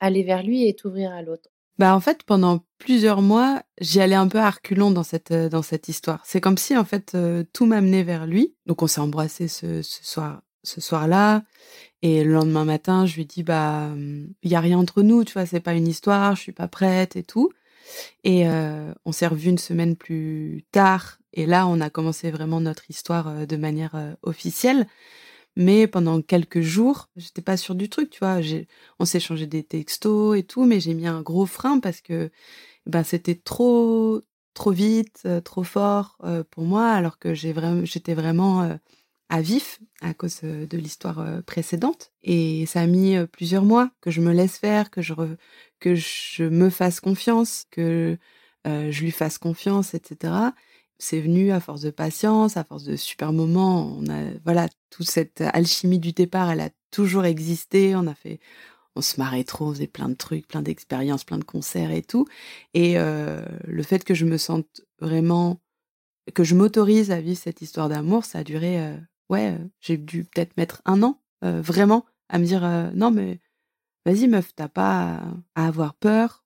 [0.00, 1.51] aller vers lui et t'ouvrir à l'autre.
[1.78, 5.48] Bah en fait, pendant plusieurs mois, j'y allais un peu à reculons dans cette, euh,
[5.88, 6.22] histoire.
[6.24, 8.54] C'est comme si en fait euh, tout m'amenait vers lui.
[8.66, 11.42] Donc on s'est embrassé ce, ce soir ce soir-là
[12.02, 13.90] et le lendemain matin, je lui dis bah
[14.42, 16.68] il y a rien entre nous, tu vois, c'est pas une histoire, je suis pas
[16.68, 17.50] prête et tout.
[18.22, 22.60] Et euh, on s'est revu une semaine plus tard et là on a commencé vraiment
[22.60, 24.86] notre histoire de manière officielle.
[25.56, 28.40] Mais pendant quelques jours, j'étais pas sûre du truc, tu vois.
[28.98, 32.30] On s'est changé des textos et tout, mais j'ai mis un gros frein parce que
[32.86, 34.22] ben, c'était trop,
[34.54, 38.76] trop vite, euh, trop fort euh, pour moi, alors que j'étais vraiment euh,
[39.28, 42.12] à vif à cause de l'histoire précédente.
[42.22, 47.00] Et ça a mis plusieurs mois que je me laisse faire, que je me fasse
[47.00, 48.18] confiance, que
[48.66, 50.52] je lui fasse confiance, etc
[51.02, 53.96] c'est venu à force de patience, à force de super moments.
[53.98, 57.96] On a, voilà, toute cette alchimie du départ, elle a toujours existé.
[57.96, 58.38] On a fait,
[58.94, 62.02] on se marrait trop, on faisait plein de trucs, plein d'expériences, plein de concerts et
[62.02, 62.28] tout.
[62.72, 65.60] Et euh, le fait que je me sente vraiment,
[66.34, 68.96] que je m'autorise à vivre cette histoire d'amour, ça a duré, euh,
[69.28, 72.62] ouais, euh, j'ai dû peut-être mettre un an, vraiment, à me dire,
[72.94, 73.40] non mais,
[74.06, 75.20] vas-y meuf, t'as pas
[75.56, 76.44] à avoir peur.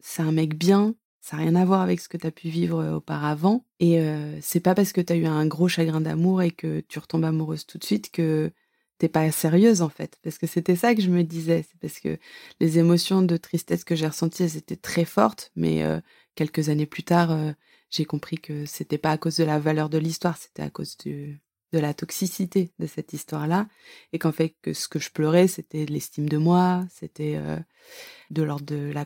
[0.00, 0.94] C'est un mec bien,
[1.26, 3.64] ça n'a rien à voir avec ce que tu as pu vivre auparavant.
[3.80, 4.00] Et
[4.40, 7.24] c'est pas parce que tu as eu un gros chagrin d'amour et que tu retombes
[7.24, 8.52] amoureuse tout de suite que
[8.98, 10.20] t'es pas sérieuse en fait.
[10.22, 11.64] Parce que c'était ça que je me disais.
[11.68, 12.16] C'est parce que
[12.60, 15.50] les émotions de tristesse que j'ai ressenties, elles étaient très fortes.
[15.56, 15.82] Mais
[16.36, 17.36] quelques années plus tard,
[17.90, 20.96] j'ai compris que c'était pas à cause de la valeur de l'histoire, c'était à cause
[20.96, 21.40] du,
[21.76, 23.66] de la toxicité de cette histoire-là
[24.14, 27.58] et qu'en fait que ce que je pleurais c'était l'estime de moi c'était euh,
[28.30, 29.04] de l'ordre de la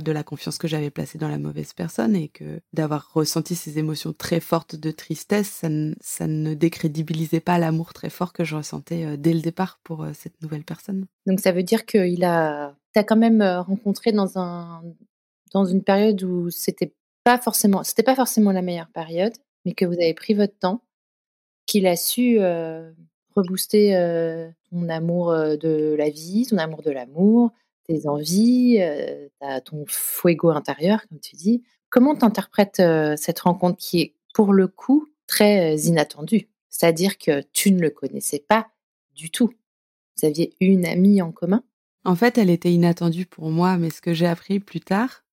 [0.00, 3.80] de la confiance que j'avais placée dans la mauvaise personne et que d'avoir ressenti ces
[3.80, 5.68] émotions très fortes de tristesse ça,
[6.00, 10.04] ça ne décrédibilisait pas l'amour très fort que je ressentais euh, dès le départ pour
[10.04, 11.06] euh, cette nouvelle personne.
[11.26, 14.82] Donc ça veut dire qu'il a t'as quand même rencontré dans un
[15.52, 19.84] dans une période où c'était pas forcément c'était pas forcément la meilleure période mais que
[19.84, 20.82] vous avez pris votre temps
[21.84, 22.38] a su
[23.34, 27.50] rebooster ton amour de la vie, ton amour de l'amour,
[27.84, 28.80] tes envies,
[29.40, 31.62] as ton fuego intérieur, comme tu dis.
[31.90, 32.82] Comment tu interprètes
[33.16, 36.48] cette rencontre qui est, pour le coup, très inattendue?
[36.68, 38.68] C'est-à-dire que tu ne le connaissais pas
[39.14, 39.52] du tout.
[40.16, 41.62] Vous aviez une amie en commun?
[42.04, 45.24] En fait, elle était inattendue pour moi, mais ce que j'ai appris plus tard,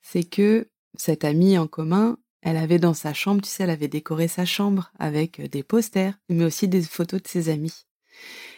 [0.00, 3.88] c'est que cette amie en commen, elle avait dans sa chambre, tu sais, elle avait
[3.88, 7.86] décoré sa chambre avec des posters, mais aussi des photos de ses amis.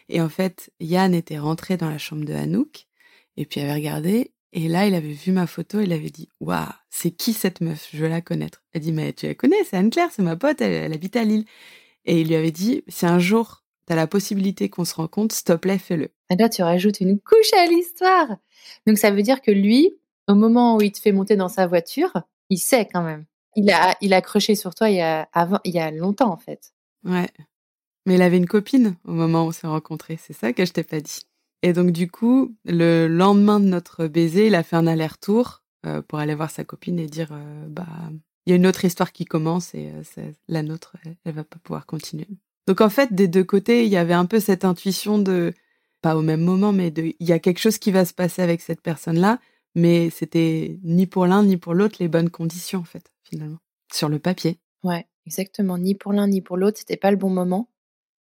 [0.09, 2.87] Et en fait, Yann était rentré dans la chambre de Hanouk,
[3.37, 6.67] et puis avait regardé, et là, il avait vu ma photo, il avait dit Waouh,
[6.89, 7.89] c'est qui cette meuf?
[7.93, 8.63] Je veux la connaître.
[8.73, 11.45] Elle dit Mais tu la connais, c'est Anne-Claire, c'est ma pote, elle, habite à Lille.
[12.05, 15.35] Et il lui avait dit Si un jour tu as la possibilité qu'on se rencontre,
[15.35, 16.13] s'il te fais-le.
[16.31, 18.37] Et là, tu rajoutes une couche à l'histoire.
[18.87, 19.97] Donc ça veut dire que lui,
[20.29, 22.13] au moment où il te fait monter dans sa voiture,
[22.51, 23.25] il sait quand même.
[23.57, 24.23] Il a, il a
[24.55, 26.73] sur toi il y a, avant, il y a longtemps, en fait.
[27.05, 27.29] Ouais.
[28.07, 30.19] Mais il avait une copine au moment où on s'est rencontrés.
[30.21, 31.21] C'est ça que je t'ai pas dit.
[31.63, 36.01] Et donc, du coup, le lendemain de notre baiser, il a fait un aller-retour euh,
[36.03, 37.87] pour aller voir sa copine et dire euh, bah,
[38.47, 41.45] il y a une autre histoire qui commence et euh, la nôtre, elle, elle, va
[41.45, 42.29] pas pouvoir continuer.
[42.67, 45.53] Donc, en fait, des deux côtés, il y avait un peu cette intuition de,
[46.01, 48.43] pas au même moment, mais de, il y a quelque chose qui va se passer
[48.43, 49.39] avec cette personne-là,
[49.75, 53.59] mais c'était ni pour l'un ni pour l'autre les bonnes conditions, en fait, finalement,
[53.93, 54.59] sur le papier.
[54.83, 55.79] Ouais, exactement.
[55.79, 57.71] Ni pour l'un ni pour l'autre, c'était pas le bon moment.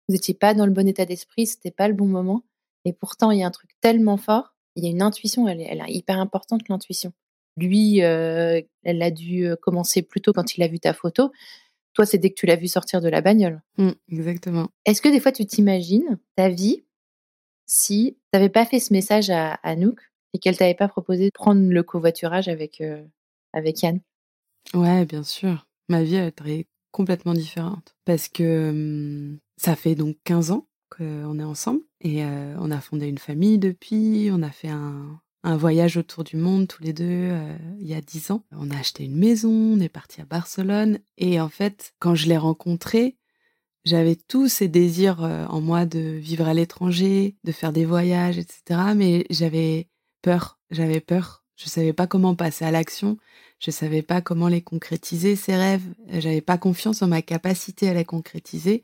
[0.09, 2.45] Vous n'étiez pas dans le bon état d'esprit, c'était pas le bon moment.
[2.85, 5.61] Et pourtant, il y a un truc tellement fort, il y a une intuition, elle
[5.61, 7.13] est, elle est hyper importante, l'intuition.
[7.57, 11.33] Lui, euh, elle a dû euh, commencer plus tôt quand il a vu ta photo.
[11.95, 13.61] Toi, c'est dès que tu l'as vu sortir de la bagnole.
[13.77, 14.69] Mmh, exactement.
[14.85, 16.85] Est-ce que des fois, tu t'imagines ta vie
[17.67, 19.99] si tu n'avais pas fait ce message à Anouk
[20.33, 23.03] et qu'elle t'avait pas proposé de prendre le covoiturage avec, euh,
[23.53, 24.01] avec Yann?
[24.75, 25.67] Ouais, bien sûr.
[25.89, 27.97] Ma vie est complètement différente.
[28.05, 33.07] Parce que mmh, ça fait donc 15 ans qu'on est ensemble et on a fondé
[33.07, 37.31] une famille depuis, on a fait un, voyage autour du monde tous les deux
[37.79, 38.45] il y a 10 ans.
[38.53, 42.27] On a acheté une maison, on est parti à Barcelone et en fait, quand je
[42.29, 43.17] l'ai rencontré,
[43.85, 48.93] j'avais tous ces désirs en moi de vivre à l'étranger, de faire des voyages, etc.
[48.95, 49.89] Mais j'avais
[50.23, 51.45] peur, j'avais peur.
[51.57, 53.19] Je savais pas comment passer à l'action.
[53.59, 55.83] Je savais pas comment les concrétiser, ces rêves.
[56.09, 58.83] J'avais pas confiance en ma capacité à les concrétiser.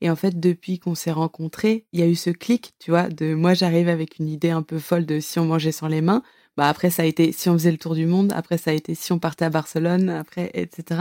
[0.00, 3.08] Et en fait, depuis qu'on s'est rencontrés, il y a eu ce clic, tu vois,
[3.08, 6.02] de moi j'arrive avec une idée un peu folle de si on mangeait sans les
[6.02, 6.22] mains.
[6.56, 8.74] Bah après ça a été si on faisait le tour du monde, après ça a
[8.74, 11.00] été si on partait à Barcelone, après etc.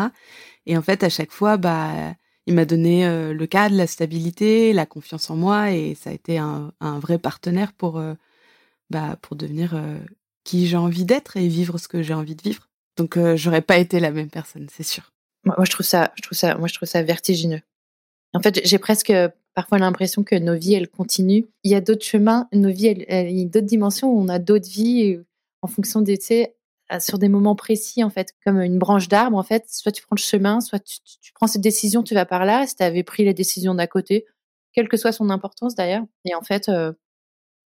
[0.65, 2.15] Et en fait à chaque fois bah
[2.47, 6.13] il m'a donné euh, le cadre, la stabilité, la confiance en moi et ça a
[6.13, 8.15] été un, vrai partenaire pour euh,
[8.89, 9.99] bah pour devenir euh,
[10.43, 12.69] qui j'ai envie d'être et vivre ce que j'ai envie de vivre.
[12.97, 15.11] Donc j'aurais pas été la même personne, c'est sûr.
[15.45, 17.61] Moi je trouve ça je trouve ça moi je trouve ça vertigineux.
[18.33, 19.13] En fait, j'ai presque
[19.53, 21.43] parfois l'impression que nos vies, elles continuent.
[21.63, 24.39] Il y a d'autres chemins, nos vies, il y a d'autres dimensions où on a
[24.39, 25.19] d'autres vies
[25.61, 26.55] en fonction des, tu sais,
[26.99, 30.15] sur des moments précis, en fait, comme une branche d'arbre, en fait, soit tu prends
[30.15, 30.99] le chemin, soit tu,
[31.33, 34.25] prends cette décision, tu vas par là, si tu avais pris la décision d'à côté,
[34.73, 36.03] quelle que soit son importance d'ailleurs.
[36.25, 36.91] Et en fait, euh,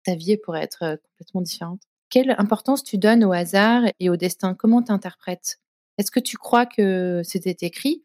[0.04, 1.82] ta vie pourrait être euh, complètement différente.
[2.10, 4.54] Quelle importance tu donnes au hasard et au destin?
[4.54, 5.60] Comment tu interprètes
[5.98, 8.04] Est-ce que tu crois que c'était écrit?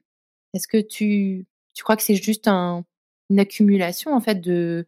[0.54, 2.84] Est-ce que tu tu crois que c'est juste un,
[3.30, 4.86] une accumulation en fait de,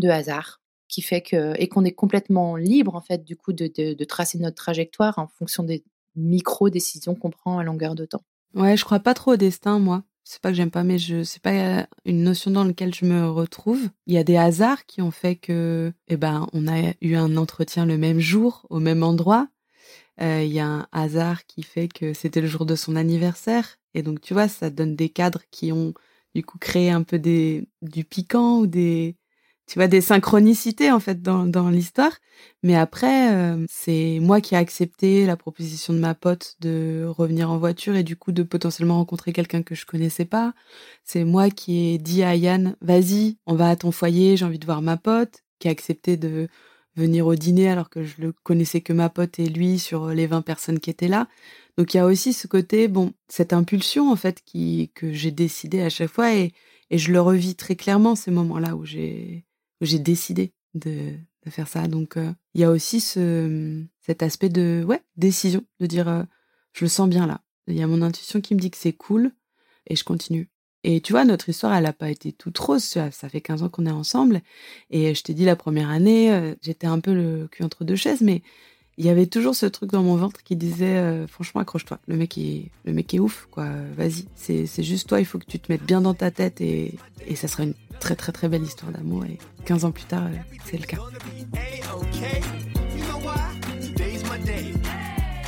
[0.00, 3.66] de hasard qui fait que et qu'on est complètement libre en fait du coup de,
[3.94, 8.22] de, tracer notre trajectoire en fonction des micro décisions qu'on prend à longueur de temps?
[8.54, 10.02] Ouais, je crois pas trop au destin moi.
[10.28, 13.30] C'est pas que j'aime pas, mais je c'est pas une notion dans laquelle je me
[13.30, 13.88] retrouve.
[14.08, 17.36] Il y a des hasards qui ont fait que, eh ben, on a eu un
[17.36, 19.46] entretien le même jour, au même endroit.
[20.20, 23.78] Euh, il y a un hasard qui fait que c'était le jour de son anniversaire,
[23.94, 25.94] et donc tu vois, ça donne des cadres qui ont
[26.34, 29.16] du coup créer un peu des, du piquant ou des,
[29.66, 32.12] tu vois, des synchronicités en fait dans, dans l'histoire.
[32.62, 37.50] Mais après, euh, c'est moi qui ai accepté la proposition de ma pote de revenir
[37.50, 40.54] en voiture et du coup de potentiellement rencontrer quelqu'un que je connaissais pas.
[41.04, 44.58] C'est moi qui ai dit à Yann, vas-y, on va à ton foyer, j'ai envie
[44.58, 46.48] de voir ma pote, qui a accepté de
[46.96, 50.26] venir au dîner alors que je le connaissais que ma pote et lui sur les
[50.26, 51.28] 20 personnes qui étaient là.
[51.76, 55.30] Donc il y a aussi ce côté, bon, cette impulsion en fait qui que j'ai
[55.30, 56.52] décidé à chaque fois et,
[56.90, 59.45] et je le revis très clairement ces moments-là où j'ai
[59.80, 61.14] j'ai décidé de,
[61.48, 61.86] faire ça.
[61.86, 66.22] Donc euh, il y a aussi ce cet aspect de ouais décision, de dire euh,
[66.72, 67.40] je le sens bien là.
[67.68, 69.32] Il y a mon intuition qui me dit que c'est cool
[69.86, 70.50] et je continue.
[70.88, 72.84] Et tu vois, notre histoire, elle n'a pas été toute rose.
[72.84, 74.40] Ça fait 15 ans qu'on est ensemble.
[74.90, 77.96] Et je t'ai dit, la première année, euh, j'étais un peu le cul entre deux
[77.96, 78.42] chaises, mais
[78.98, 82.16] il y avait toujours ce truc dans mon ventre qui disait euh, franchement accroche-toi le
[82.16, 85.70] mec est le mec ouf quoi vas-y c'est juste toi il faut que tu te
[85.70, 86.94] mettes bien dans ta tête et,
[87.26, 90.24] et ça sera une très très très belle histoire d'amour et 15 ans plus tard
[90.26, 90.98] euh, c'est le cas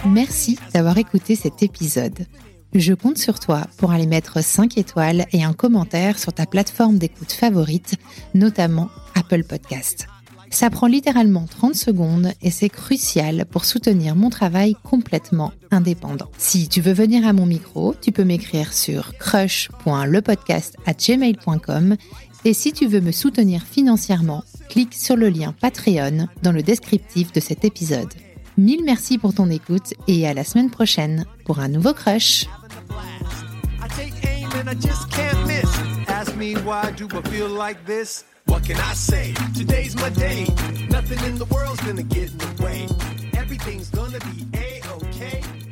[0.07, 2.27] Merci d'avoir écouté cet épisode.
[2.75, 6.99] Je compte sur toi pour aller mettre 5 étoiles et un commentaire sur ta plateforme
[6.99, 7.97] d'écoute favorite,
[8.35, 10.07] notamment Apple Podcast.
[10.51, 16.29] Ça prend littéralement 30 secondes et c'est crucial pour soutenir mon travail complètement indépendant.
[16.39, 21.97] Si tu veux venir à mon micro, tu peux m'écrire sur crush.lepodcast@gmail.com
[22.45, 27.33] et si tu veux me soutenir financièrement, clique sur le lien Patreon dans le descriptif
[27.33, 28.13] de cet épisode.
[28.57, 32.47] Mille merci pour ton écoute et à la semaine prochaine pour un nouveau crush.
[38.49, 39.35] What can I say?
[39.55, 40.47] Today's my day.
[40.89, 42.89] Nothing in the world's gonna get in the way.
[43.39, 45.43] Everything's gonna be a-okay.
[45.67, 45.68] You